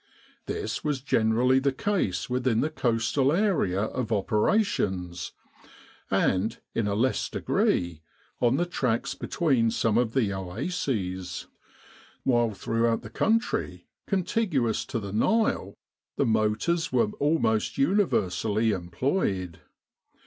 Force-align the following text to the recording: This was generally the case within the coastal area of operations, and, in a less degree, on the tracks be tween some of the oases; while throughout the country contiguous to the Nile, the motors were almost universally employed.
This 0.47 0.83
was 0.83 0.99
generally 0.99 1.59
the 1.59 1.71
case 1.71 2.27
within 2.27 2.61
the 2.61 2.71
coastal 2.71 3.31
area 3.31 3.81
of 3.83 4.11
operations, 4.11 5.33
and, 6.09 6.57
in 6.73 6.87
a 6.87 6.95
less 6.95 7.29
degree, 7.29 8.01
on 8.39 8.57
the 8.57 8.65
tracks 8.65 9.13
be 9.13 9.27
tween 9.27 9.69
some 9.69 9.99
of 9.99 10.15
the 10.15 10.33
oases; 10.33 11.45
while 12.23 12.55
throughout 12.55 13.03
the 13.03 13.11
country 13.11 13.85
contiguous 14.07 14.85
to 14.85 14.99
the 14.99 15.13
Nile, 15.13 15.75
the 16.15 16.25
motors 16.25 16.91
were 16.91 17.11
almost 17.19 17.77
universally 17.77 18.71
employed. 18.71 19.59